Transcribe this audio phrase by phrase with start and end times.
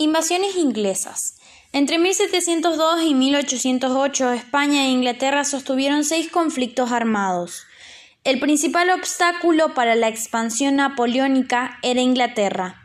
[0.00, 1.34] Invasiones inglesas.
[1.72, 7.64] Entre 1702 y 1808 España e Inglaterra sostuvieron seis conflictos armados.
[8.22, 12.80] El principal obstáculo para la expansión napoleónica era Inglaterra.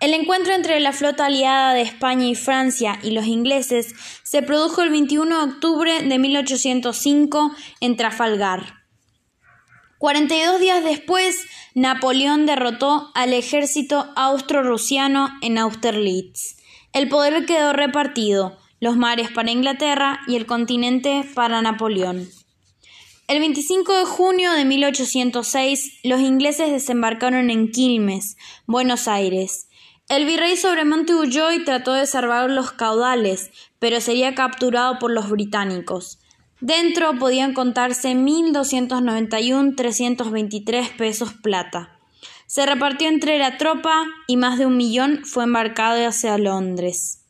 [0.00, 4.82] El encuentro entre la flota aliada de España y Francia y los ingleses se produjo
[4.82, 7.50] el 21 de octubre de 1805
[7.80, 8.81] en Trafalgar.
[10.02, 11.46] 42 días después,
[11.76, 16.56] Napoleón derrotó al ejército austro-rusiano en Austerlitz.
[16.92, 22.28] El poder quedó repartido, los mares para Inglaterra y el continente para Napoleón.
[23.28, 29.68] El 25 de junio de 1806, los ingleses desembarcaron en Quilmes, Buenos Aires.
[30.08, 35.30] El virrey Sobremonte huyó y trató de salvar los caudales, pero sería capturado por los
[35.30, 36.18] británicos.
[36.62, 41.98] Dentro podían contarse 1.291.323 pesos plata.
[42.46, 47.24] Se repartió entre la tropa y más de un millón fue embarcado hacia Londres.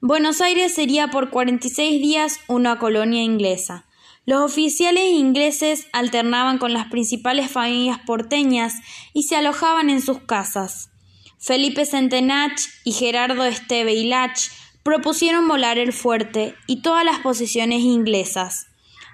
[0.00, 3.84] Buenos Aires sería por 46 días una colonia inglesa.
[4.24, 8.76] Los oficiales ingleses alternaban con las principales familias porteñas
[9.12, 10.88] y se alojaban en sus casas.
[11.38, 14.48] Felipe Centenach y Gerardo Esteve y Lach
[14.82, 18.69] propusieron volar el fuerte y todas las posiciones inglesas.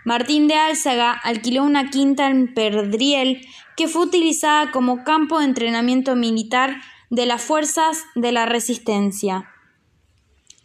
[0.07, 3.45] Martín de Álzaga alquiló una quinta en Perdriel
[3.77, 6.77] que fue utilizada como campo de entrenamiento militar
[7.11, 9.51] de las fuerzas de la resistencia.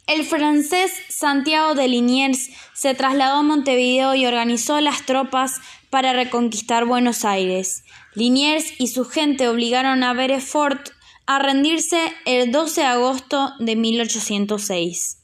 [0.06, 6.84] El francés Santiago de Liniers se trasladó a Montevideo y organizó las tropas para reconquistar
[6.84, 7.82] Buenos Aires.
[8.14, 10.90] Liniers y su gente obligaron a Berefort
[11.26, 15.21] a rendirse el 12 de agosto de 1806.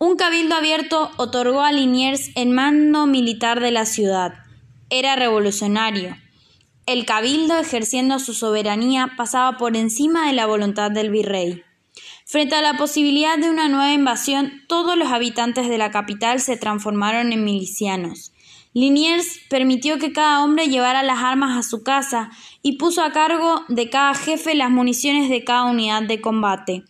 [0.00, 4.32] Un cabildo abierto otorgó a Liniers el mando militar de la ciudad.
[4.90, 6.16] Era revolucionario.
[6.86, 11.64] El cabildo, ejerciendo su soberanía, pasaba por encima de la voluntad del virrey.
[12.24, 16.56] Frente a la posibilidad de una nueva invasión, todos los habitantes de la capital se
[16.56, 18.32] transformaron en milicianos.
[18.74, 22.30] Liniers permitió que cada hombre llevara las armas a su casa
[22.62, 26.84] y puso a cargo de cada jefe las municiones de cada unidad de combate.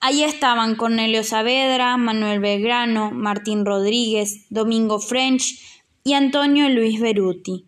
[0.00, 5.60] Allí estaban Cornelio Saavedra, Manuel Belgrano, Martín Rodríguez, Domingo French
[6.04, 7.66] y Antonio Luis Beruti.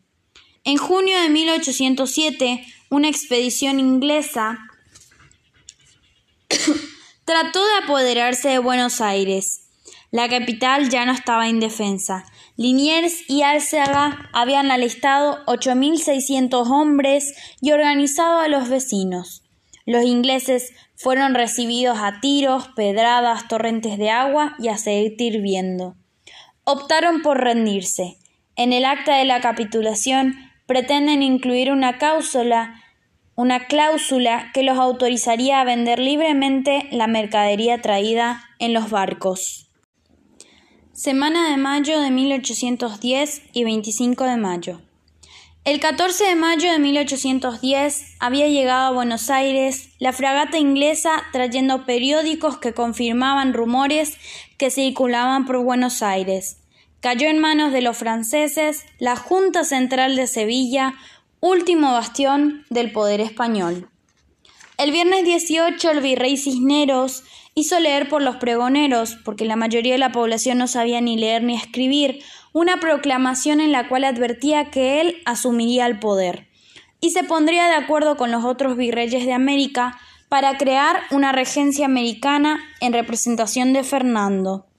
[0.63, 4.59] En junio de 1807, una expedición inglesa
[7.25, 9.69] trató de apoderarse de Buenos Aires.
[10.13, 12.25] La capital ya no estaba indefensa.
[12.57, 19.43] Liniers y Alceaga habían alistado 8.600 hombres y organizado a los vecinos.
[19.87, 25.97] Los ingleses fueron recibidos a tiros, pedradas, torrentes de agua y aceite hirviendo.
[26.65, 28.19] Optaron por rendirse.
[28.57, 30.35] En el acta de la capitulación
[30.67, 32.83] pretenden incluir una cláusula,
[33.35, 39.71] una cláusula que los autorizaría a vender libremente la mercadería traída en los barcos.
[40.93, 44.81] Semana de mayo de 1810 y 25 de mayo.
[45.66, 51.84] El 14 de mayo de 1810 había llegado a Buenos Aires la fragata inglesa trayendo
[51.84, 54.16] periódicos que confirmaban rumores
[54.56, 56.62] que circulaban por Buenos Aires.
[57.00, 60.94] Cayó en manos de los franceses la Junta Central de Sevilla,
[61.41, 63.90] último bastión del poder español.
[64.81, 67.23] El viernes 18 el virrey Cisneros
[67.55, 71.43] hizo leer por los pregoneros, porque la mayoría de la población no sabía ni leer
[71.43, 72.23] ni escribir,
[72.55, 76.49] una proclamación en la cual advertía que él asumiría el poder
[76.99, 79.99] y se pondría de acuerdo con los otros virreyes de América
[80.31, 84.70] para crear una regencia americana en representación de Fernando.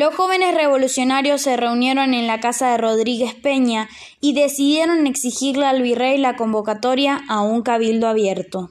[0.00, 3.86] Los jóvenes revolucionarios se reunieron en la casa de Rodríguez Peña
[4.18, 8.70] y decidieron exigirle al virrey la convocatoria a un cabildo abierto.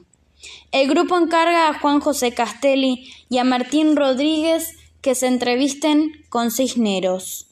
[0.72, 6.50] El grupo encarga a Juan José Castelli y a Martín Rodríguez que se entrevisten con
[6.50, 7.46] Cisneros.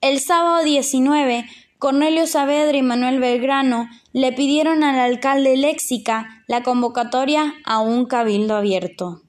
[0.00, 7.54] El sábado 19, Cornelio Saavedra y Manuel Belgrano le pidieron al alcalde Léxica la convocatoria
[7.64, 9.22] a un cabildo abierto.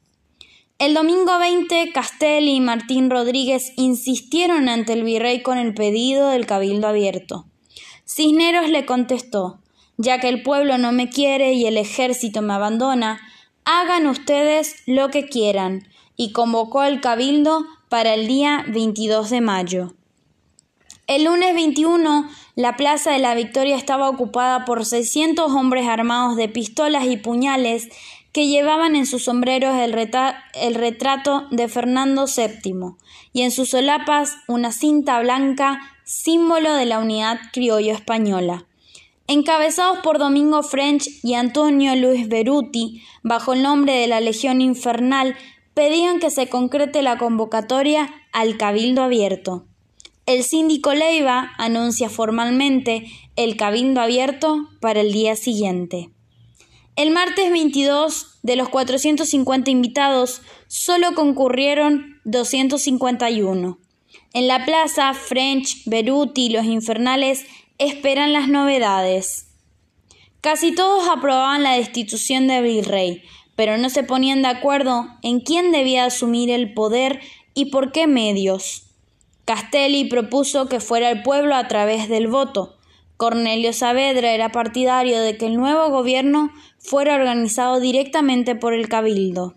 [0.83, 6.45] El domingo 20, Castelli y Martín Rodríguez insistieron ante el virrey con el pedido del
[6.45, 7.45] cabildo abierto.
[8.03, 9.61] Cisneros le contestó
[9.95, 13.21] ya que el pueblo no me quiere y el ejército me abandona,
[13.63, 15.87] hagan ustedes lo que quieran,
[16.17, 19.93] y convocó el cabildo para el día 22 de mayo.
[21.07, 26.49] El lunes 21, la Plaza de la Victoria estaba ocupada por 600 hombres armados de
[26.49, 27.87] pistolas y puñales
[28.33, 32.95] que llevaban en sus sombreros el, retrato de Fernando VII
[33.31, 38.65] y en sus solapas una cinta blanca, símbolo de la unidad criollo española.
[39.27, 45.35] Encabezados por Domingo French y Antonio Luis Beruti, bajo el nombre de la Legión Infernal,
[45.75, 49.65] pedían que se concrete la convocatoria al Cabildo Abierto.
[50.25, 56.09] El síndico Leiva anuncia formalmente el Cabildo Abierto para el día siguiente.
[56.95, 63.79] El martes 22, de los 450 invitados, solo concurrieron 251.
[64.33, 67.45] En la plaza, French, Beruti y los infernales
[67.79, 69.47] esperan las novedades.
[70.41, 73.23] Casi todos aprobaban la destitución del virrey,
[73.55, 77.21] pero no se ponían de acuerdo en quién debía asumir el poder
[77.55, 78.83] y por qué medios.
[79.45, 82.77] Castelli propuso que fuera el pueblo a través del voto.
[83.23, 89.53] Cornelio Saavedra era partidario de que el nuevo gobierno fuera organizado directamente por el cabildo.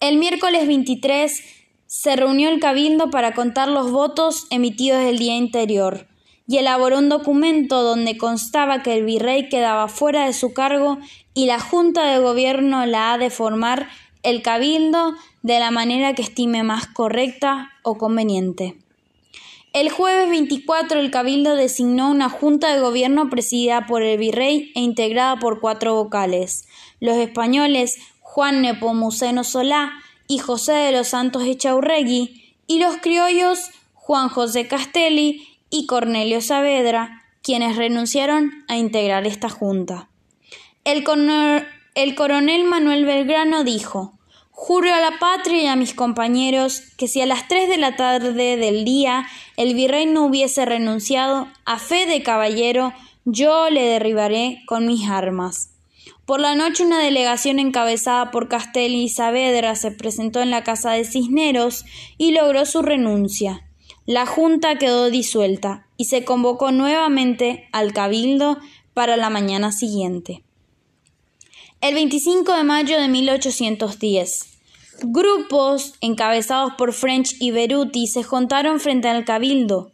[0.00, 1.42] El miércoles 23
[1.86, 6.06] se reunió el cabildo para contar los votos emitidos el día anterior
[6.46, 10.98] y elaboró un documento donde constaba que el virrey quedaba fuera de su cargo
[11.32, 13.88] y la Junta de Gobierno la ha de formar
[14.22, 18.83] el cabildo de la manera que estime más correcta o conveniente.
[19.74, 24.80] El jueves 24 el cabildo designó una junta de gobierno presidida por el virrey e
[24.80, 26.68] integrada por cuatro vocales.
[27.00, 29.90] Los españoles Juan Nepomuceno Solá
[30.28, 37.24] y José de los Santos Echaurregui y los criollos Juan José Castelli y Cornelio Saavedra,
[37.42, 40.08] quienes renunciaron a integrar esta junta.
[40.84, 41.02] El,
[42.14, 44.16] coronel Manuel Belgrano dijo
[44.56, 47.96] Juro a la patria y a mis compañeros que si a las tres de la
[47.96, 52.92] tarde del día el virrey no hubiese renunciado a fe de caballero,
[53.24, 55.70] yo le derribaré con mis armas.
[56.24, 60.92] Por la noche una delegación encabezada por Castelli y Saavedra se presentó en la casa
[60.92, 61.84] de Cisneros
[62.16, 63.68] y logró su renuncia.
[64.06, 68.58] La Junta quedó disuelta y se convocó nuevamente al Cabildo
[68.94, 70.44] para la mañana siguiente.
[71.84, 74.58] El 25 de mayo de 1810,
[75.02, 79.92] grupos encabezados por French y Beruti se juntaron frente al Cabildo.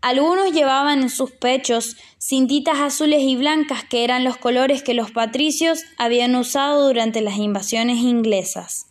[0.00, 5.10] Algunos llevaban en sus pechos cintitas azules y blancas que eran los colores que los
[5.10, 8.86] patricios habían usado durante las invasiones inglesas.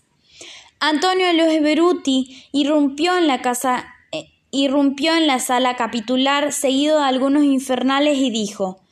[0.80, 3.88] Antonio Luis Beruti irrumpió en la casa
[4.52, 8.85] irrumpió en la sala capitular seguido de algunos infernales y dijo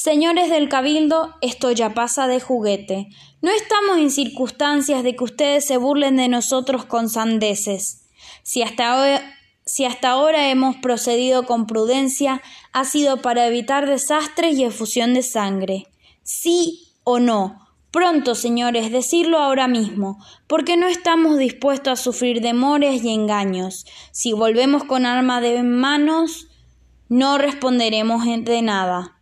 [0.00, 3.08] Señores del Cabildo, esto ya pasa de juguete.
[3.42, 8.04] No estamos en circunstancias de que ustedes se burlen de nosotros con sandeces.
[8.44, 9.20] Si hasta,
[9.66, 12.40] si hasta ahora hemos procedido con prudencia,
[12.72, 15.88] ha sido para evitar desastres y efusión de sangre.
[16.22, 23.02] Sí o no, Pronto, señores, decirlo ahora mismo, porque no estamos dispuestos a sufrir demores
[23.02, 23.84] y engaños.
[24.12, 26.46] Si volvemos con arma de manos,
[27.08, 29.17] no responderemos de nada.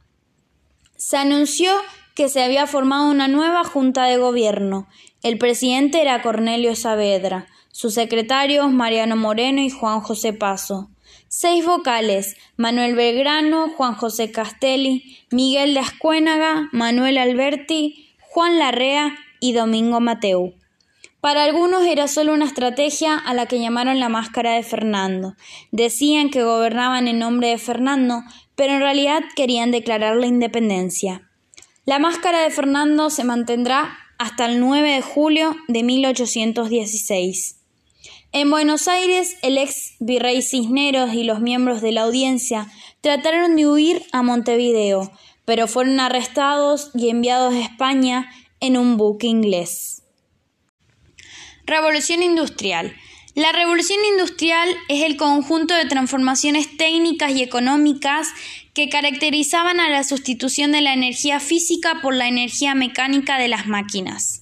[0.97, 1.71] Se anunció
[2.15, 4.89] que se había formado una nueva junta de gobierno.
[5.23, 10.89] El presidente era Cornelio Saavedra, sus secretarios Mariano Moreno y Juan José Paso.
[11.29, 19.53] Seis vocales: Manuel Belgrano, Juan José Castelli, Miguel de Ascuénaga, Manuel Alberti, Juan Larrea y
[19.53, 20.55] Domingo Mateu.
[21.21, 25.35] Para algunos era solo una estrategia a la que llamaron la máscara de Fernando.
[25.73, 28.23] Decían que gobernaban en nombre de Fernando,
[28.57, 31.31] pero en realidad querían declarar la independencia.
[31.85, 37.61] La máscara de Fernando se mantendrá hasta el 9 de julio de 1816.
[38.33, 42.67] En Buenos Aires, el ex virrey Cisneros y los miembros de la audiencia
[43.01, 45.13] trataron de huir a Montevideo,
[45.45, 50.03] pero fueron arrestados y enviados a España en un buque inglés.
[51.67, 52.95] Revolución Industrial.
[53.37, 58.29] La revolución industrial es el conjunto de transformaciones técnicas y económicas
[58.73, 63.67] que caracterizaban a la sustitución de la energía física por la energía mecánica de las
[63.67, 64.41] máquinas.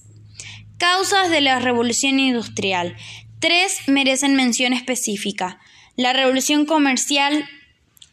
[0.77, 2.95] Causas de la revolución industrial.
[3.41, 5.59] Tres merecen mención específica.
[5.97, 7.49] La revolución comercial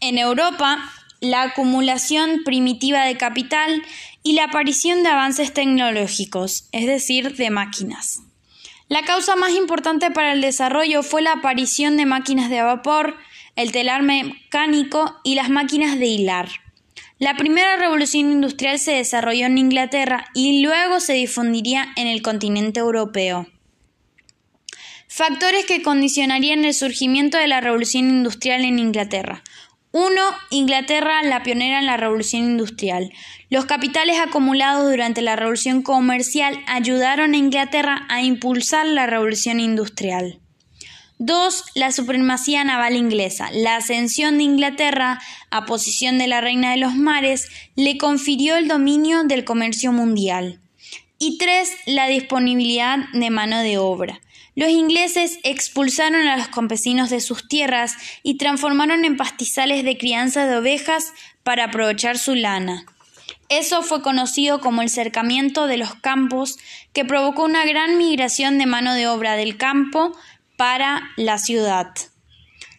[0.01, 3.85] en Europa la acumulación primitiva de capital
[4.25, 8.23] y la aparición de avances tecnológicos, es decir, de máquinas.
[8.93, 13.17] La causa más importante para el desarrollo fue la aparición de máquinas de vapor,
[13.57, 16.51] el telar mecánico y las máquinas de hilar.
[17.19, 22.81] La primera revolución industrial se desarrolló en Inglaterra y luego se difundiría en el continente
[22.81, 23.47] europeo.
[25.09, 29.43] Factores que condicionarían el surgimiento de la revolución industrial en Inglaterra.
[29.93, 30.09] 1.
[30.51, 33.11] Inglaterra, la pionera en la revolución industrial.
[33.53, 40.41] Los capitales acumulados durante la revolución comercial ayudaron a Inglaterra a impulsar la revolución industrial.
[41.19, 41.65] 2.
[41.75, 43.51] La supremacía naval inglesa.
[43.53, 48.69] La ascensión de Inglaterra a posición de la reina de los mares le confirió el
[48.69, 50.59] dominio del comercio mundial.
[51.19, 54.23] Y tres, la disponibilidad de mano de obra.
[54.55, 60.47] Los ingleses expulsaron a los campesinos de sus tierras y transformaron en pastizales de crianza
[60.47, 62.87] de ovejas para aprovechar su lana.
[63.53, 66.59] Eso fue conocido como el cercamiento de los campos,
[66.95, 70.17] que provocó una gran migración de mano de obra del campo
[70.57, 71.93] para la ciudad.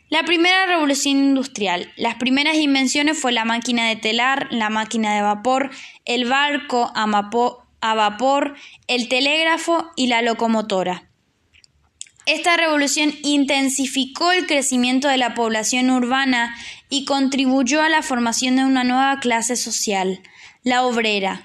[0.09, 1.93] La primera revolución industrial.
[1.95, 5.69] Las primeras invenciones fue la máquina de telar, la máquina de vapor,
[6.05, 8.55] el barco a vapor,
[8.87, 11.07] el telégrafo y la locomotora.
[12.25, 16.55] Esta revolución intensificó el crecimiento de la población urbana
[16.89, 20.23] y contribuyó a la formación de una nueva clase social,
[20.63, 21.43] la obrera.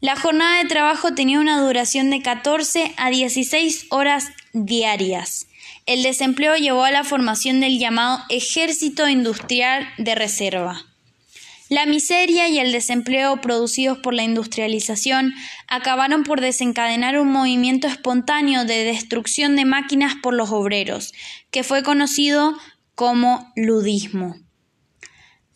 [0.00, 5.46] La jornada de trabajo tenía una duración de 14 a 16 horas diarias.
[5.86, 10.84] El desempleo llevó a la formación del llamado Ejército Industrial de Reserva.
[11.68, 15.34] La miseria y el desempleo producidos por la industrialización
[15.66, 21.12] acabaron por desencadenar un movimiento espontáneo de destrucción de máquinas por los obreros,
[21.50, 22.56] que fue conocido
[22.94, 24.36] como ludismo.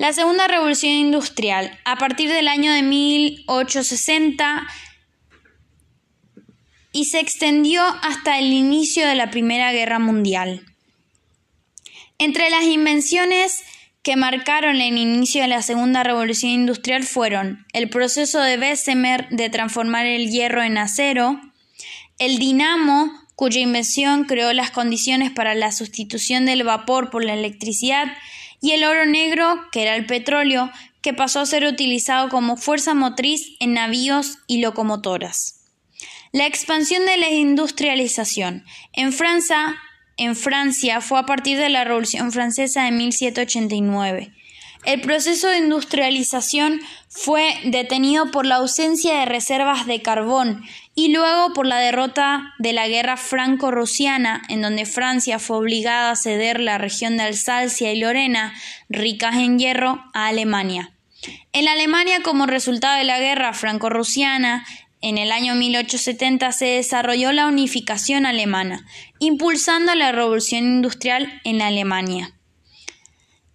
[0.03, 4.67] La segunda revolución industrial, a partir del año de 1860,
[6.91, 10.67] y se extendió hasta el inicio de la Primera Guerra Mundial.
[12.19, 13.63] Entre las invenciones
[14.03, 19.51] que marcaron el inicio de la segunda revolución industrial fueron el proceso de Bessemer de
[19.51, 21.41] transformar el hierro en acero,
[22.19, 28.09] el dinamo, cuya invención creó las condiciones para la sustitución del vapor por la electricidad,
[28.63, 30.71] y el oro negro, que era el petróleo,
[31.03, 35.67] que pasó a ser utilizado como fuerza motriz en navíos y locomotoras.
[36.33, 38.65] La expansión de la industrialización.
[38.95, 39.77] En Francia,
[40.17, 44.33] en Francia fue a partir de la Revolución Francesa de 1789.
[44.85, 50.65] El proceso de industrialización fue detenido por la ausencia de reservas de carbón
[50.95, 56.17] y luego por la derrota de la guerra franco-rusiana, en donde Francia fue obligada a
[56.17, 58.55] ceder la región de Alsacia y Lorena,
[58.89, 60.93] ricas en hierro, a Alemania.
[61.53, 64.67] En Alemania, como resultado de la guerra franco-rusiana,
[65.01, 68.87] en el año 1870 se desarrolló la unificación alemana,
[69.19, 72.35] impulsando la revolución industrial en Alemania.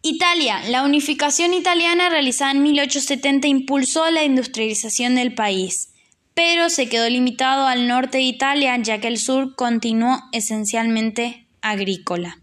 [0.02, 0.62] Italia.
[0.70, 5.90] La unificación italiana realizada en 1870 impulsó la industrialización del país,
[6.38, 12.38] pero se quedó limitado al norte de Italia, ya que el sur continuó esencialmente agrícola.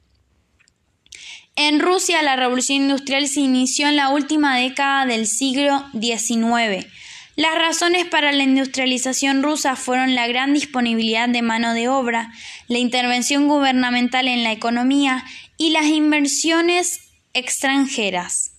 [1.54, 6.88] En Rusia, la revolución industrial se inició en la última década del siglo XIX,
[7.36, 12.32] las razones para la industrialización rusa fueron la gran disponibilidad de mano de obra,
[12.68, 15.24] la intervención gubernamental en la economía
[15.56, 17.00] y las inversiones
[17.32, 18.53] extranjeras.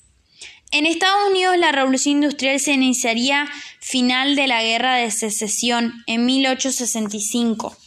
[0.72, 3.48] En Estados Unidos la revolución industrial se iniciaría
[3.80, 7.78] final de la Guerra de Secesión en 1865.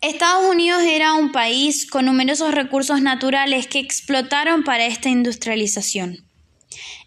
[0.00, 6.28] Estados Unidos era un país con numerosos recursos naturales que explotaron para esta industrialización.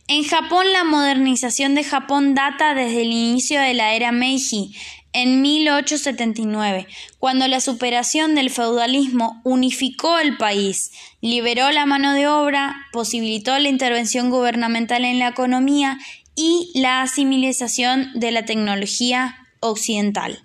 [0.07, 4.73] En Japón, la modernización de Japón data desde el inicio de la era Meiji,
[5.13, 6.87] en 1879,
[7.17, 13.69] cuando la superación del feudalismo unificó el país, liberó la mano de obra, posibilitó la
[13.69, 15.97] intervención gubernamental en la economía
[16.35, 20.43] y la asimilización de la tecnología occidental.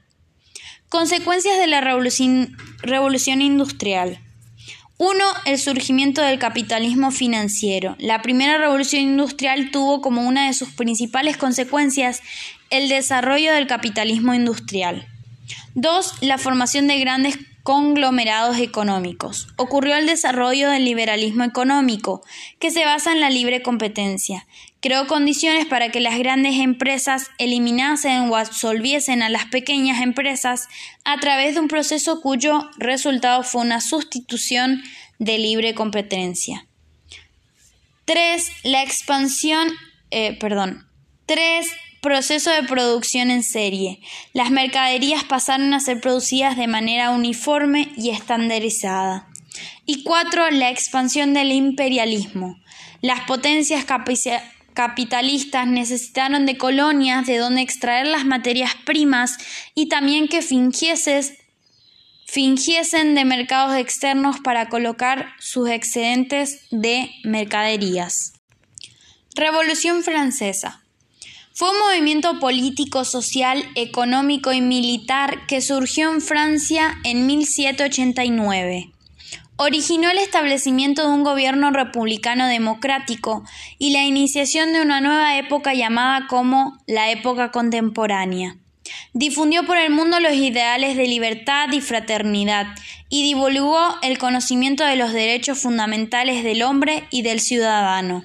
[0.88, 2.56] Consecuencias de la revolución,
[3.40, 4.20] industrial.
[4.98, 7.96] Uno, el surgimiento del capitalismo financiero.
[7.98, 12.22] La primera revolución industrial tuvo como una de sus principales consecuencias
[12.72, 15.06] el desarrollo del capitalismo industrial.
[15.74, 19.46] Dos, la formación de grandes conglomerados económicos.
[19.56, 22.22] Ocurrió el desarrollo del liberalismo económico,
[22.58, 24.46] que se basa en la libre competencia.
[24.80, 30.68] Creó condiciones para que las grandes empresas eliminasen o absolviesen a las pequeñas empresas
[31.04, 34.82] a través de un proceso cuyo resultado fue una sustitución
[35.18, 36.66] de libre competencia.
[38.06, 38.50] 3.
[38.64, 39.68] La expansión,
[40.10, 40.88] eh, perdón.
[41.26, 41.70] 3.
[42.02, 44.00] Proceso de producción en serie.
[44.32, 49.28] Las mercaderías pasaron a ser producidas de manera uniforme y estandarizada.
[49.86, 50.50] Y 4.
[50.50, 52.58] La expansión del imperialismo.
[53.02, 53.84] Las potencias
[54.74, 59.38] capitalistas necesitaron de colonias de donde extraer las materias primas
[59.76, 61.36] y también que fingiesen
[63.14, 68.32] de mercados externos para colocar sus excedentes de mercaderías.
[69.36, 70.81] Revolución Francesa.
[71.54, 78.92] Fue un movimiento político, social, económico y militar que surgió en Francia en 1789
[79.56, 83.44] originó el establecimiento de un gobierno republicano democrático
[83.78, 88.56] y la iniciación de una nueva época llamada como la época contemporánea.
[89.12, 92.66] Difundió por el mundo los ideales de libertad y fraternidad
[93.08, 98.24] y divulgó el conocimiento de los derechos fundamentales del hombre y del ciudadano.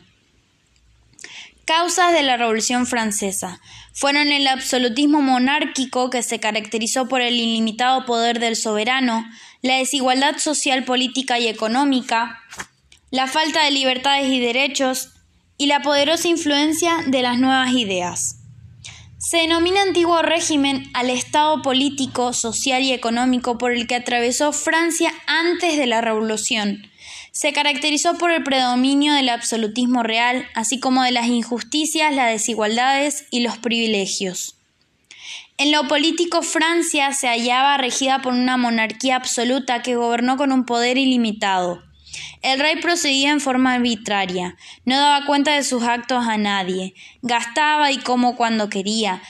[1.67, 3.59] Causas de la Revolución Francesa
[3.91, 9.25] fueron el absolutismo monárquico que se caracterizó por el ilimitado poder del soberano,
[9.62, 12.39] la desigualdad social, política y económica,
[13.12, 15.09] la falta de libertades y derechos
[15.57, 18.38] y la poderosa influencia de las nuevas ideas.
[19.17, 25.12] Se denomina antiguo régimen al estado político, social y económico por el que atravesó Francia
[25.27, 26.89] antes de la Revolución.
[27.38, 33.27] Se caracterizó por el predominio del absolutismo real, así como de las injusticias, las desigualdades
[33.29, 34.56] y los privilegios.
[35.60, 40.65] En lo político, Francia se hallaba regida por una monarquía absoluta que gobernó con un
[40.65, 41.84] poder ilimitado.
[42.41, 47.91] El rey procedía en forma arbitraria, no daba cuenta de sus actos a nadie, gastaba
[47.91, 49.22] y como cuando quería,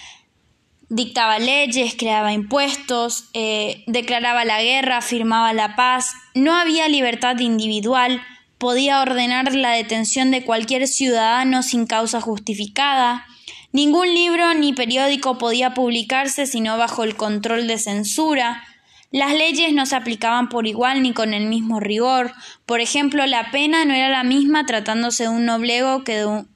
[0.89, 8.21] dictaba leyes, creaba impuestos, eh, declaraba la guerra, firmaba la paz, no había libertad individual,
[8.57, 13.25] podía ordenar la detención de cualquier ciudadano sin causa justificada,
[13.71, 18.63] ningún libro ni periódico podía publicarse sino bajo el control de censura,
[19.11, 22.33] las leyes no se aplicaban por igual ni con el mismo rigor.
[22.65, 26.49] Por ejemplo, la pena no era la misma tratándose de un noblego que de un,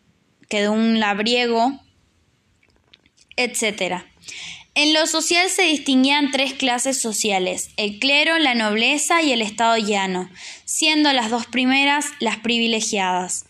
[0.49, 1.79] que de un labriego,
[3.37, 4.03] etc.
[4.73, 9.77] En lo social se distinguían tres clases sociales, el clero, la nobleza y el estado
[9.77, 10.29] llano,
[10.63, 13.45] siendo las dos primeras las privilegiadas.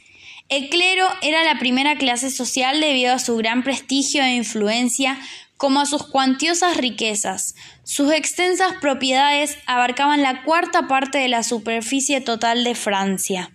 [0.49, 5.19] El clero era la primera clase social debido a su gran prestigio e influencia
[5.57, 7.53] como a sus cuantiosas riquezas.
[7.83, 13.51] Sus extensas propiedades abarcaban la cuarta parte de la superficie total de Francia.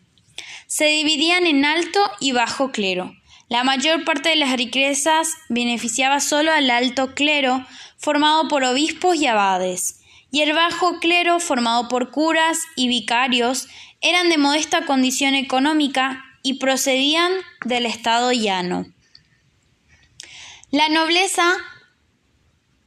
[0.69, 3.13] Se dividían en alto y bajo clero.
[3.49, 7.65] La mayor parte de las riquezas beneficiaba solo al alto clero,
[7.97, 10.01] formado por obispos y abades,
[10.33, 13.69] y el bajo clero, formado por curas y vicarios,
[14.01, 17.33] eran de modesta condición económica y procedían
[17.65, 18.87] del estado llano.
[20.71, 21.57] La nobleza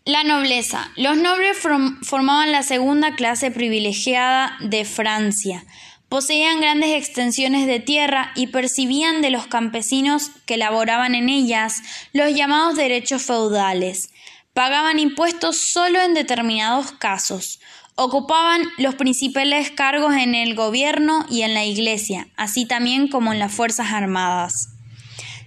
[0.09, 0.89] la nobleza.
[0.95, 1.57] Los nobles
[2.01, 5.63] formaban la segunda clase privilegiada de Francia.
[6.09, 11.75] Poseían grandes extensiones de tierra y percibían de los campesinos que laboraban en ellas
[12.13, 14.09] los llamados derechos feudales.
[14.53, 17.59] Pagaban impuestos solo en determinados casos.
[17.95, 23.39] Ocupaban los principales cargos en el gobierno y en la iglesia, así también como en
[23.39, 24.78] las Fuerzas Armadas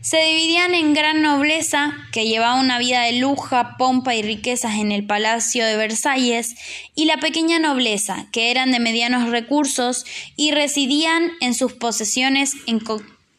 [0.03, 4.91] se dividían en gran nobleza, que llevaba una vida de luja, pompa y riquezas en
[4.91, 6.57] el palacio de Versalles,
[6.97, 12.83] y la pequeña nobleza, que eran de medianos recursos y residían en sus posesiones en,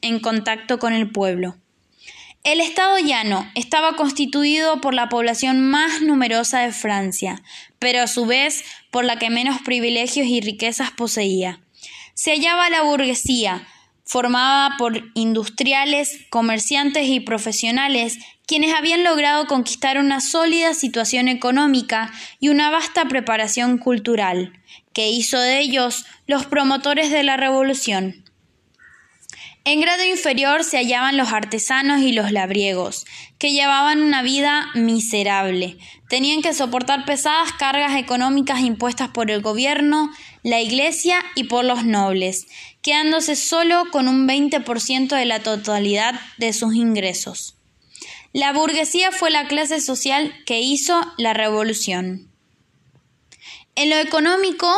[0.02, 1.58] en contacto con el pueblo.
[2.45, 7.43] El Estado llano estaba constituido por la población más numerosa de Francia,
[7.78, 11.60] pero a su vez por la que menos privilegios y riquezas poseía.
[12.13, 13.67] Se hallaba la burguesía,
[14.06, 22.50] formada por industriales, comerciantes y profesionales, quienes habían logrado conquistar una sólida situación económica y
[22.50, 24.54] una vasta preparación cultural,
[24.94, 28.24] que hizo de ellos los promotores de la revolución.
[29.66, 33.06] En grado inferior se hallaban los artesanos y los labriegos,
[33.38, 35.78] que llevaban una vida miserable.
[36.10, 40.12] Tenían que soportar pesadas cargas económicas impuestas por el gobierno,
[40.44, 42.46] la Iglesia y por los nobles,
[42.84, 47.56] quedándose solo con un 20% de la totalidad de sus ingresos.
[48.34, 52.30] La burguesía fue la clase social que hizo la revolución.
[53.76, 54.69] En lo económico,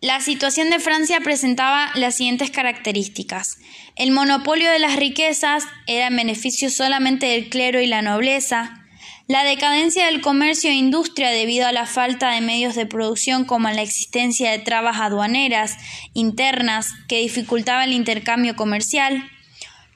[0.00, 3.58] la situación de Francia presentaba las siguientes características.
[3.94, 8.81] El monopolio de las riquezas era en beneficio solamente del clero y la nobleza.
[9.28, 13.70] La decadencia del comercio e industria debido a la falta de medios de producción como
[13.70, 15.76] la existencia de trabas aduaneras
[16.12, 19.30] internas que dificultaban el intercambio comercial.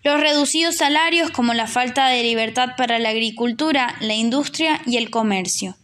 [0.04, 5.10] Los reducidos salarios como la falta de libertad para la agricultura, la industria y el
[5.10, 5.76] comercio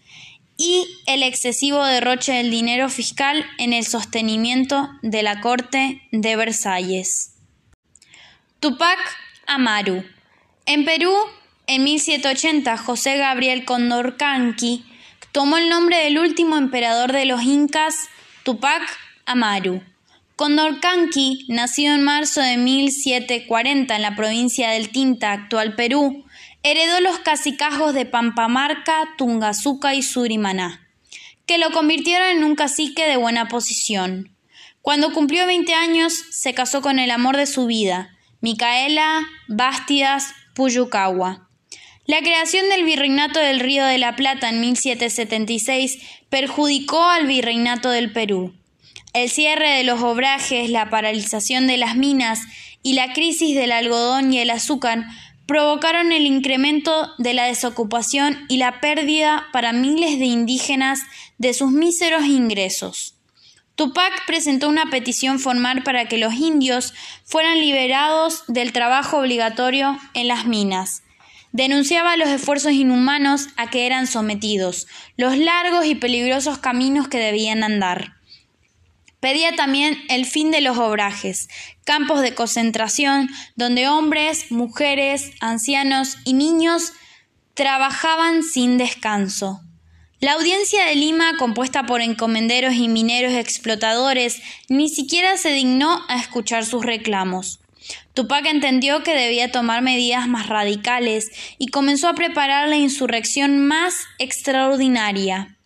[0.57, 7.35] y el excesivo derroche del dinero fiscal en el sostenimiento de la corte de Versalles.
[8.61, 8.99] Tupac
[9.49, 10.05] Amaru.
[10.67, 11.13] En Perú,
[11.66, 14.85] en 1780, José Gabriel Condorcanqui
[15.33, 18.09] tomó el nombre del último emperador de los incas,
[18.42, 18.83] Tupac
[19.25, 19.83] Amaru.
[20.37, 26.25] Condorcanqui, nacido en marzo de 1740 en la provincia del Tinta, actual Perú,
[26.62, 30.88] heredó los cacicajos de Pampamarca, Tungazuca y Surimaná,
[31.46, 34.37] que lo convirtieron en un cacique de buena posición.
[34.81, 41.48] Cuando cumplió 20 años, se casó con el amor de su vida, Micaela Bastidas Puyucawa.
[42.05, 48.12] La creación del Virreinato del Río de la Plata en 1776 perjudicó al Virreinato del
[48.12, 48.53] Perú.
[49.12, 52.41] El cierre de los obrajes, la paralización de las minas
[52.83, 55.05] y la crisis del algodón y el azúcar
[55.47, 61.01] provocaron el incremento de la desocupación y la pérdida para miles de indígenas
[61.38, 63.15] de sus míseros ingresos.
[63.77, 70.27] Tupac presentó una petición formal para que los indios fueran liberados del trabajo obligatorio en
[70.27, 71.03] las minas.
[71.53, 74.87] Denunciaba los esfuerzos inhumanos a que eran sometidos,
[75.17, 78.15] los largos y peligrosos caminos que debían andar.
[79.21, 81.49] Pedía también el fin de los obrajes,
[81.85, 86.93] campos de concentración donde hombres, mujeres, ancianos y niños
[87.55, 89.61] trabajaban sin descanso.
[90.21, 96.19] La audiencia de Lima, compuesta por encomenderos y mineros explotadores, ni siquiera se dignó a
[96.19, 97.62] escuchar sus reclamos.
[98.14, 104.07] Tupac entendió que debía tomar medidas más radicales y comenzó a preparar la insurrección más
[104.18, 105.57] extraordinaria.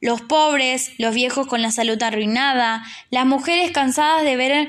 [0.00, 4.68] Los pobres, los viejos con la salud arruinada, las mujeres cansadas de ver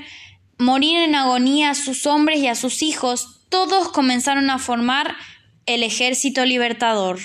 [0.57, 5.15] morir en agonía a sus hombres y a sus hijos, todos comenzaron a formar
[5.65, 7.19] el ejército libertador.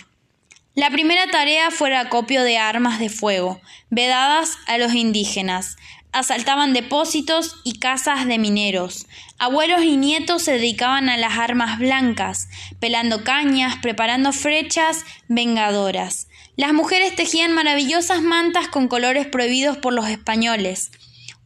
[0.75, 3.61] La primera tarea fue el acopio de armas de fuego,
[3.91, 5.77] vedadas a los indígenas.
[6.13, 9.07] Asaltaban depósitos y casas de mineros.
[9.39, 12.49] Abuelos y nietos se dedicaban a las armas blancas,
[12.81, 16.29] pelando cañas, preparando flechas vengadoras.
[16.55, 20.91] Las mujeres tejían maravillosas mantas con colores prohibidos por los españoles.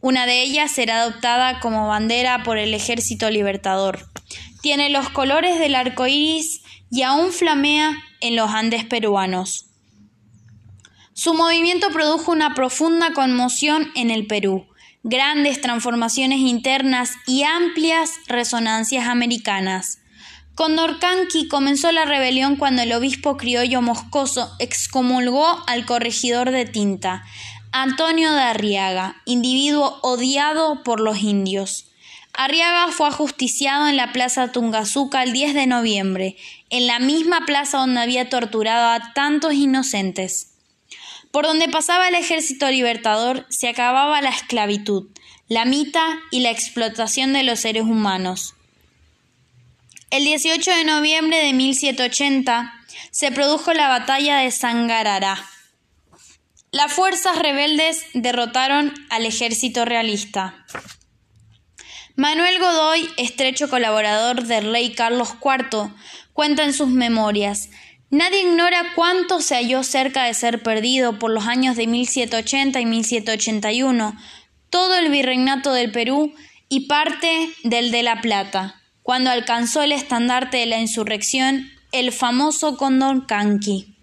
[0.01, 4.09] Una de ellas era adoptada como bandera por el Ejército Libertador.
[4.61, 9.66] Tiene los colores del arco iris y aún flamea en los Andes peruanos.
[11.17, 14.67] Su movimiento produjo una profunda conmoción en el Perú,
[15.01, 19.97] grandes transformaciones internas y amplias resonancias americanas.
[20.53, 27.23] Condorcanqui comenzó la rebelión cuando el obispo criollo moscoso excomulgó al corregidor de Tinta,
[27.71, 31.87] Antonio de Arriaga, individuo odiado por los indios.
[32.33, 36.37] Arriaga fue ajusticiado en la plaza Tungazuca el 10 de noviembre,
[36.69, 40.46] en la misma plaza donde había torturado a tantos inocentes.
[41.37, 45.07] Por donde pasaba el ejército libertador se acababa la esclavitud,
[45.47, 48.55] la mita y la explotación de los seres humanos.
[50.09, 52.73] El 18 de noviembre de 1780
[53.11, 55.37] se produjo la batalla de Sangarará.
[56.71, 60.65] Las fuerzas rebeldes derrotaron al ejército realista.
[62.15, 65.91] Manuel Godoy, estrecho colaborador del rey Carlos IV,
[66.33, 67.69] cuenta en sus memorias
[68.09, 72.85] Nadie ignora cuánto se halló cerca de ser perdido por los años de 1780 y
[72.85, 74.17] 1781
[74.69, 76.33] todo el virreinato del Perú
[76.69, 82.75] y parte del de La Plata cuando alcanzó el estandarte de la insurrección, el famoso
[82.75, 83.95] Condor Canqui.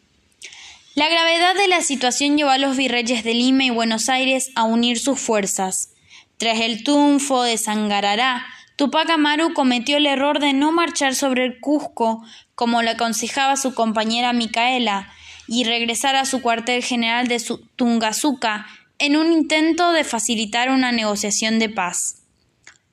[0.95, 4.65] La gravedad de la situación llevó a los virreyes de Lima y Buenos Aires a
[4.65, 5.91] unir sus fuerzas.
[6.39, 11.61] Tras el triunfo de Sangarará, Tupac Amaru cometió el error de no marchar sobre el
[11.61, 15.13] Cusco, como le aconsejaba su compañera Micaela,
[15.47, 17.41] y regresar a su cuartel general de
[17.77, 18.67] Tungazuca
[18.99, 22.23] en un intento de facilitar una negociación de paz.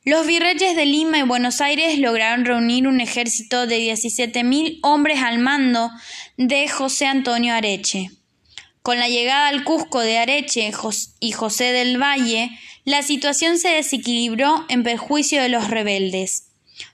[0.04, 5.38] Los virreyes de Lima y Buenos Aires lograron reunir un ejército de 17.000 hombres al
[5.38, 5.92] mando
[6.38, 8.10] de José Antonio Areche.
[8.82, 10.72] Con la llegada al Cusco de Areche
[11.20, 12.50] y José del Valle,
[12.84, 16.48] la situación se desequilibró en perjuicio de los rebeldes.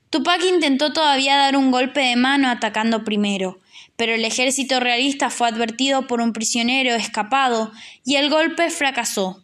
[0.10, 3.60] Tupac intentó todavía dar un golpe de mano atacando primero,
[3.96, 7.72] pero el ejército realista fue advertido por un prisionero escapado
[8.06, 9.44] y el golpe fracasó.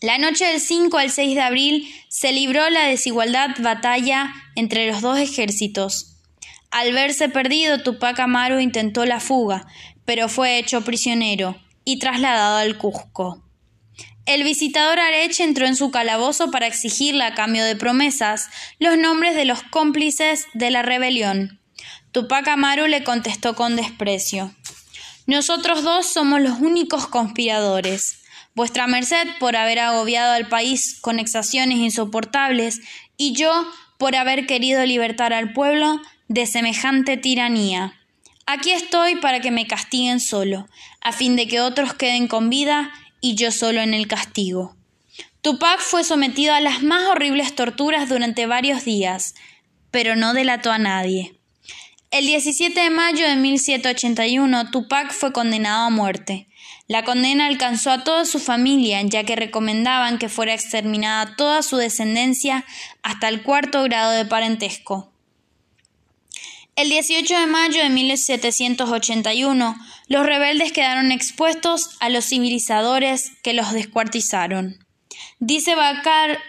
[0.00, 5.00] La noche del 5 al 6 de abril se libró la desigualdad batalla entre los
[5.00, 6.16] dos ejércitos.
[6.70, 9.66] Al verse perdido, Tupac Amaru intentó la fuga,
[10.04, 13.43] pero fue hecho prisionero y trasladado al Cusco.
[14.26, 19.36] El visitador Areche entró en su calabozo para exigirle a cambio de promesas los nombres
[19.36, 21.60] de los cómplices de la rebelión.
[22.10, 24.54] Tupac Amaru le contestó con desprecio.
[25.26, 28.22] Nosotros dos somos los únicos conspiradores.
[28.54, 32.80] Vuestra merced por haber agobiado al país con exacciones insoportables
[33.18, 33.66] y yo
[33.98, 37.94] por haber querido libertar al pueblo de semejante tiranía.
[38.46, 40.68] Aquí estoy para que me castiguen solo,
[41.00, 42.92] a fin de que otros queden con vida
[43.24, 44.76] y yo solo en el castigo.
[45.40, 49.34] Tupac fue sometido a las más horribles torturas durante varios días,
[49.90, 51.34] pero no delató a nadie.
[52.10, 56.48] El 17 de mayo de 1781, Tupac fue condenado a muerte.
[56.86, 61.78] La condena alcanzó a toda su familia, ya que recomendaban que fuera exterminada toda su
[61.78, 62.66] descendencia
[63.02, 65.13] hasta el cuarto grado de parentesco.
[66.76, 69.76] El 18 de mayo de 1781,
[70.08, 74.84] los rebeldes quedaron expuestos a los civilizadores que los descuartizaron.
[75.38, 75.76] Dice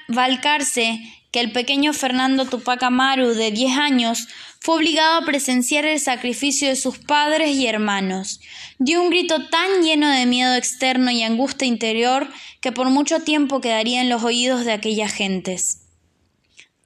[0.08, 1.00] Valcarce
[1.32, 4.28] que el pequeño Fernando Tupac Amaru, de 10 años,
[4.60, 8.40] fue obligado a presenciar el sacrificio de sus padres y hermanos.
[8.80, 12.28] Dio un grito tan lleno de miedo externo y angustia interior
[12.62, 15.82] que por mucho tiempo quedaría en los oídos de aquellas gentes.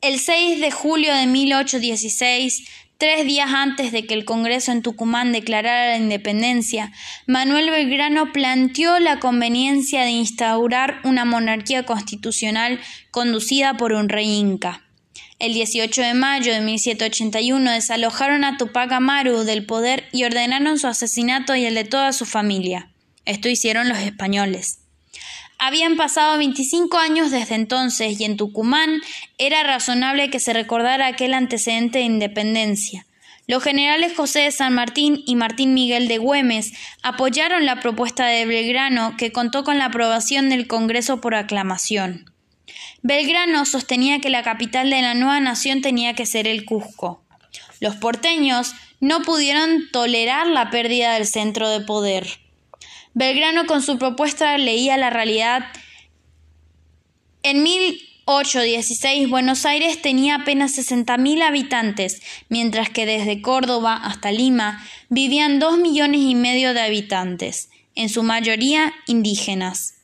[0.02, 2.68] El 6 de julio de 1816,
[3.00, 6.92] tres días antes de que el Congreso en Tucumán declarara la independencia,
[7.26, 14.84] Manuel Belgrano planteó la conveniencia de instaurar una monarquía constitucional conducida por un rey inca.
[15.40, 20.88] El 18 de mayo de 1781 desalojaron a Tupac Amaru del poder y ordenaron su
[20.88, 22.92] asesinato y el de toda su familia.
[23.24, 24.79] Esto hicieron los españoles.
[25.62, 29.02] Habían pasado 25 años desde entonces y en Tucumán
[29.38, 33.06] era razonable que se recordara aquel antecedente de independencia.
[33.46, 36.72] Los generales José de San Martín y Martín Miguel de Güemes
[37.04, 42.32] apoyaron la propuesta de Belgrano, que contó con la aprobación del Congreso por aclamación.
[43.02, 47.22] Belgrano sostenía que la capital de la nueva nación tenía que ser el Cusco.
[47.82, 52.28] Los porteños no pudieron tolerar la pérdida del centro de poder.
[53.14, 55.66] Belgrano con su propuesta leía la realidad.
[57.44, 65.60] En 1816 Buenos Aires tenía apenas 60.000 habitantes, mientras que desde Córdoba hasta Lima vivían
[65.60, 69.96] dos millones y medio de habitantes, en su mayoría indígenas.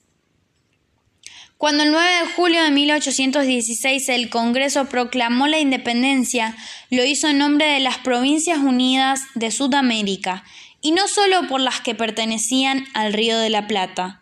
[1.57, 6.55] Cuando el 9 de julio de 1816 el Congreso proclamó la independencia,
[6.89, 10.43] lo hizo en nombre de las Provincias Unidas de Sudamérica,
[10.85, 14.21] y no solo por las que pertenecían al Río de la Plata.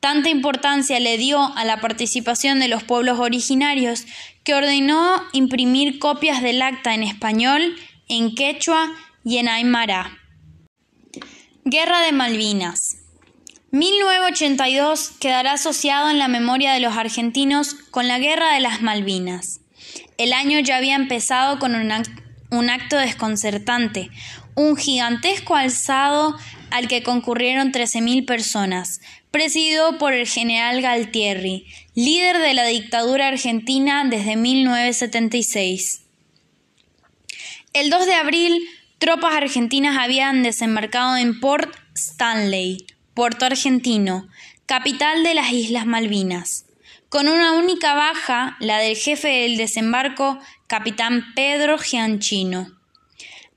[0.00, 4.06] Tanta importancia le dio a la participación de los pueblos originarios
[4.42, 7.76] que ordenó imprimir copias del acta en español,
[8.08, 8.90] en quechua
[9.24, 10.18] y en aymara.
[11.64, 12.96] Guerra de Malvinas.
[13.70, 19.60] 1982 quedará asociado en la memoria de los argentinos con la Guerra de las Malvinas.
[20.18, 24.10] El año ya había empezado con un, acto desconcertante,
[24.60, 26.36] un gigantesco alzado
[26.70, 34.04] al que concurrieron 13.000 personas, presidido por el general Galtieri, líder de la dictadura argentina
[34.08, 36.02] desde 1976.
[37.72, 38.68] El 2 de abril,
[38.98, 44.28] tropas argentinas habían desembarcado en Port Stanley, Puerto Argentino,
[44.66, 46.66] capital de las Islas Malvinas,
[47.08, 52.79] con una única baja, la del jefe del desembarco, capitán Pedro Gianchino.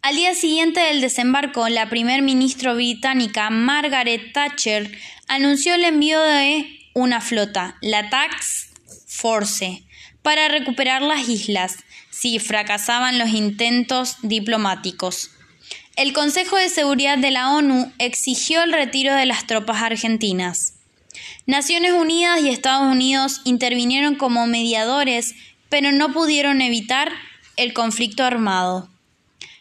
[0.04, 4.92] Al día siguiente del desembarco, la primer ministra británica Margaret Thatcher
[5.30, 8.68] anunció el envío de una flota, la Tax
[9.08, 9.82] Force,
[10.22, 11.78] para recuperar las islas
[12.10, 15.32] si fracasaban los intentos diplomáticos.
[15.96, 20.74] El Consejo de Seguridad de la ONU exigió el retiro de las tropas argentinas.
[21.46, 25.34] Naciones Unidas y Estados Unidos intervinieron como mediadores,
[25.70, 27.14] pero no pudieron evitar
[27.56, 28.90] el conflicto armado.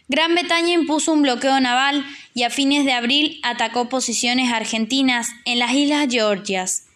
[0.08, 5.58] Gran Bretaña impuso un bloqueo naval y a fines de abril atacó posiciones argentinas en
[5.58, 6.86] las Islas Georgias.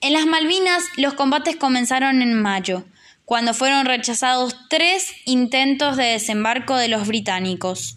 [0.00, 2.84] En las Malvinas los combates comenzaron en mayo,
[3.24, 7.96] cuando fueron rechazados tres intentos de desembarco de los británicos.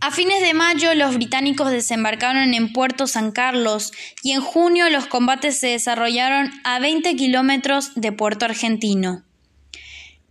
[0.00, 5.06] A fines de mayo los británicos desembarcaron en Puerto San Carlos y en junio los
[5.06, 9.22] combates se desarrollaron a 20 kilómetros de Puerto Argentino.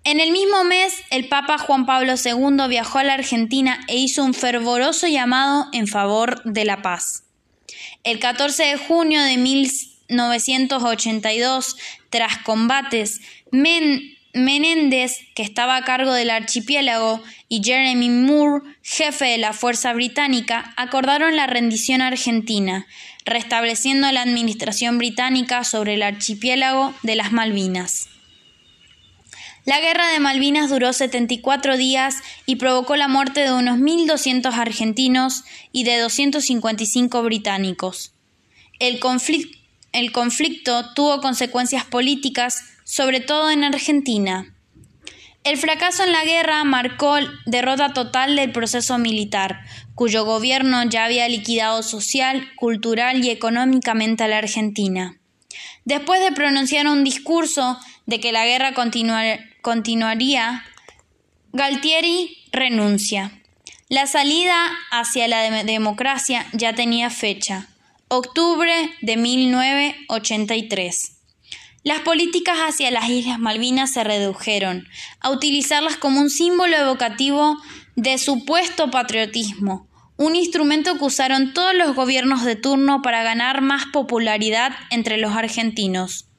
[0.04, 4.24] En el mismo mes, el Papa Juan Pablo II viajó a la Argentina e hizo
[4.24, 7.22] un fervoroso llamado en favor de la paz.
[8.04, 11.78] El 14 de junio de 1982,
[12.10, 19.38] tras combates, Men Menéndez, que estaba a cargo del archipiélago, y Jeremy Moore, jefe de
[19.38, 22.88] la fuerza británica, acordaron la rendición argentina,
[23.26, 28.11] restableciendo la administración británica sobre el archipiélago de las Malvinas.
[29.65, 32.15] La guerra de Malvinas duró 74 días
[32.47, 38.13] y provocó la muerte de unos 1.200 argentinos y de 255 británicos.
[38.80, 39.00] El
[39.91, 44.54] el conflicto tuvo consecuencias políticas sobre todo en Argentina.
[45.43, 49.62] El fracaso en la guerra marcó derrota total del proceso militar,
[49.95, 55.17] cuyo gobierno ya había liquidado social, cultural y económicamente a la Argentina.
[55.86, 58.74] Después de pronunciar un discurso de que la guerra
[59.62, 60.65] continuaría,
[61.54, 63.32] Galtieri renuncia.
[63.89, 64.56] La salida
[64.89, 67.67] hacia la democracia ya tenía fecha,
[68.08, 71.17] octubre de 1983.
[71.84, 74.88] Las políticas hacia las Islas Malvinas se redujeron
[75.19, 77.58] a utilizarlas como un símbolo evocativo
[77.95, 83.88] de supuesto patriotismo, un instrumento que usaron todos los gobiernos de turno para ganar más
[83.88, 86.31] popularidad entre los argentinos.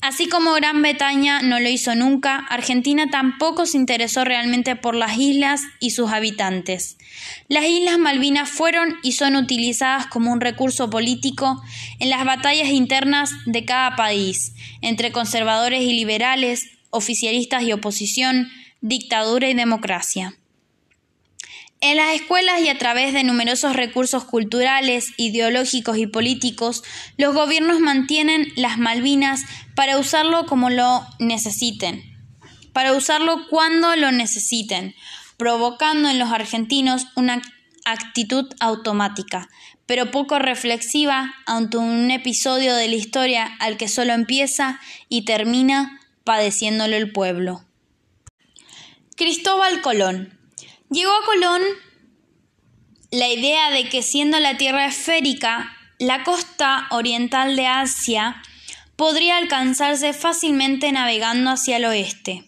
[0.00, 5.18] Así como Gran Bretaña no lo hizo nunca, Argentina tampoco se interesó realmente por las
[5.18, 6.98] islas y sus habitantes.
[7.48, 11.60] Las Islas Malvinas fueron y son utilizadas como un recurso político
[11.98, 18.48] en las batallas internas de cada país, entre conservadores y liberales, oficialistas y oposición,
[18.80, 20.37] dictadura y democracia.
[21.80, 26.82] En las escuelas y a través de numerosos recursos culturales, ideológicos y políticos,
[27.16, 29.42] los gobiernos mantienen las Malvinas
[29.76, 32.02] para usarlo como lo necesiten,
[32.72, 34.96] para usarlo cuando lo necesiten,
[35.36, 37.40] provocando en los argentinos una
[37.84, 39.48] actitud automática,
[39.86, 46.00] pero poco reflexiva ante un episodio de la historia al que solo empieza y termina
[46.24, 47.64] padeciéndolo el pueblo.
[49.16, 50.37] Cristóbal Colón
[50.90, 51.62] Llegó a Colón
[53.10, 58.42] la idea de que siendo la Tierra esférica, la costa oriental de Asia
[58.96, 62.44] podría alcanzarse fácilmente navegando hacia el oeste.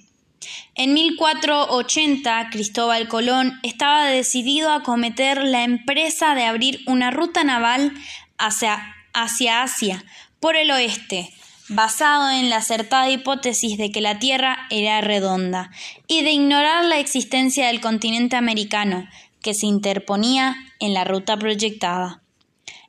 [0.74, 7.92] En 1480, Cristóbal Colón estaba decidido a cometer la empresa de abrir una ruta naval
[8.38, 10.05] hacia, hacia Asia
[10.40, 11.31] por el oeste,
[11.71, 15.71] basado en la acertada hipótesis de que la Tierra era redonda,
[16.09, 19.09] y de ignorar la existencia del continente americano,
[19.41, 22.23] que se interponía en la ruta proyectada.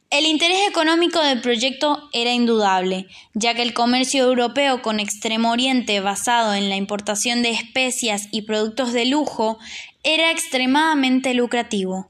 [0.10, 6.02] El interés económico del proyecto era indudable, ya que el comercio europeo con Extremo Oriente
[6.02, 9.58] basado en la importación de especias y productos de lujo
[10.04, 12.10] era extremadamente lucrativo.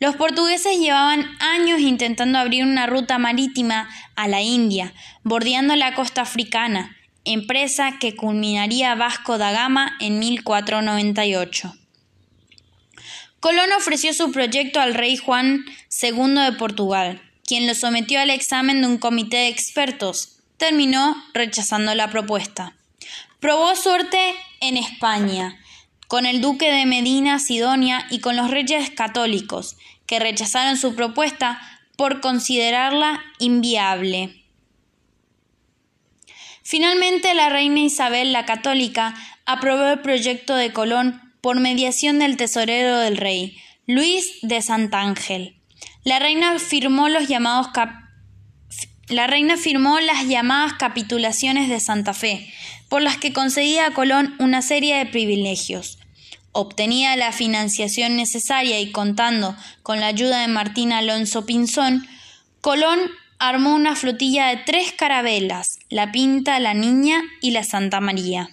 [0.00, 6.22] Los portugueses llevaban años intentando abrir una ruta marítima a la India, bordeando la costa
[6.22, 11.74] africana, empresa que culminaría Vasco da Gama en 1498.
[13.40, 15.66] Colón ofreció su proyecto al rey Juan
[16.02, 20.38] II de Portugal, quien lo sometió al examen de un comité de expertos.
[20.56, 22.74] Terminó rechazando la propuesta.
[23.38, 25.58] Probó suerte en España,
[26.10, 31.60] con el duque de Medina Sidonia y con los reyes católicos, que rechazaron su propuesta
[31.96, 34.42] por considerarla inviable.
[36.64, 39.14] Finalmente, la reina Isabel la Católica
[39.46, 45.60] aprobó el proyecto de Colón por mediación del tesorero del rey, Luis de Santángel.
[46.02, 47.68] La reina firmó los llamados
[49.06, 52.52] la reina firmó las llamadas capitulaciones de Santa Fe,
[52.88, 55.99] por las que concedía a Colón una serie de privilegios,
[56.52, 62.06] obtenía la financiación necesaria y contando con la ayuda de Martín Alonso Pinzón,
[62.60, 62.98] Colón
[63.38, 68.50] armó una flotilla de tres carabelas, la Pinta, la Niña y la Santa María,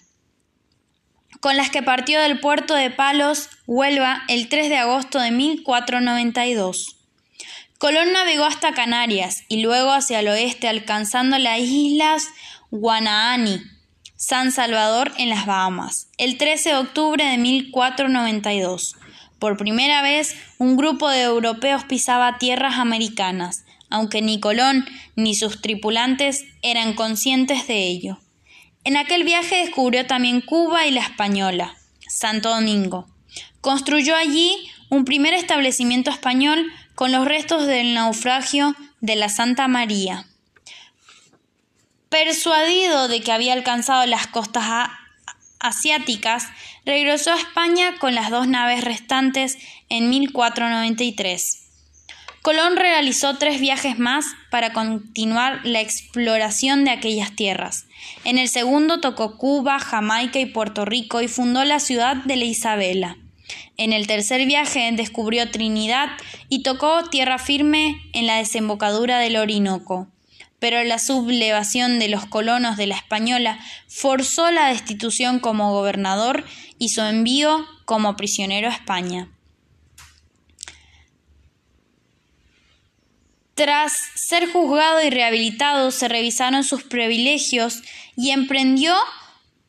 [1.41, 6.95] con las que partió del puerto de Palos, Huelva, el 3 de agosto de 1492.
[7.77, 12.27] Colón navegó hasta Canarias y luego hacia el oeste alcanzando las islas
[12.71, 13.61] Guanaani,
[14.17, 18.95] San Salvador en las Bahamas, el 13 de octubre de 1492.
[19.37, 25.61] Por primera vez, un grupo de europeos pisaba tierras americanas, aunque ni Colón ni sus
[25.61, 28.17] tripulantes eran conscientes de ello.
[28.83, 31.75] En aquel viaje descubrió también Cuba y la Española,
[32.07, 33.07] Santo Domingo.
[33.61, 34.57] Construyó allí
[34.89, 40.25] un primer establecimiento español con los restos del naufragio de la Santa María.
[42.09, 44.89] Persuadido de que había alcanzado las costas
[45.59, 46.47] asiáticas,
[46.85, 49.57] regresó a España con las dos naves restantes
[49.89, 51.63] en 1493.
[52.43, 57.87] Colón realizó tres viajes más para continuar la exploración de aquellas tierras.
[58.23, 62.45] En el segundo tocó Cuba, Jamaica y Puerto Rico y fundó la ciudad de la
[62.45, 63.17] Isabela.
[63.75, 66.09] En el tercer viaje descubrió Trinidad
[66.47, 70.07] y tocó tierra firme en la desembocadura del Orinoco
[70.59, 76.45] pero la sublevación de los colonos de la Española forzó la destitución como gobernador
[76.79, 79.29] y su envío como prisionero a España.
[83.53, 87.81] Tras ser juzgado y rehabilitado, se revisaron sus privilegios
[88.15, 88.93] y emprendió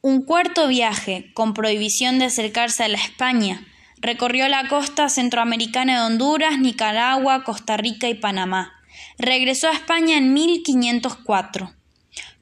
[0.03, 3.67] un cuarto viaje con prohibición de acercarse a la España.
[3.97, 8.78] Recorrió la costa centroamericana de Honduras, Nicaragua, Costa Rica y Panamá.
[9.19, 11.73] Regresó a España en 1504.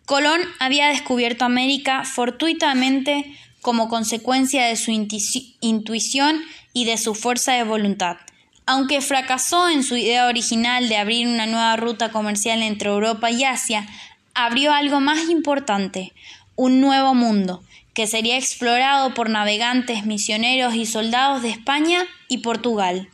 [0.04, 6.42] Colón había descubierto América fortuitamente como consecuencia de su intuición
[6.72, 8.18] y de su fuerza de voluntad.
[8.66, 13.42] Aunque fracasó en su idea original de abrir una nueva ruta comercial entre Europa y
[13.42, 13.88] Asia,
[14.34, 16.12] abrió algo más importante,
[16.54, 23.08] un nuevo mundo, que sería explorado por navegantes, misioneros y soldados de España y Portugal.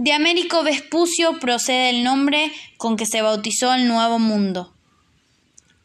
[0.00, 4.72] De Américo Vespucio procede el nombre con que se bautizó el Nuevo Mundo.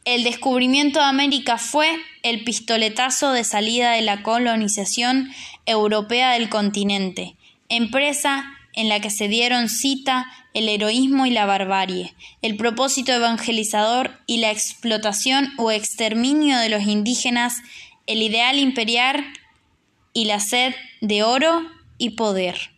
[0.06, 1.86] El descubrimiento de América fue
[2.22, 5.28] el pistoletazo de salida de la colonización
[5.66, 7.36] europea del continente,
[7.68, 14.18] empresa en la que se dieron cita el heroísmo y la barbarie, el propósito evangelizador
[14.26, 17.58] y la explotación o exterminio de los indígenas,
[18.06, 19.26] el ideal imperial
[20.14, 22.75] y la sed de oro y poder.